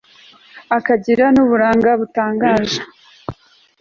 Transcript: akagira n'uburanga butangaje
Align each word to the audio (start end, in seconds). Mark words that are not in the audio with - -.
akagira 0.77 1.25
n'uburanga 1.33 1.89
butangaje 1.99 2.79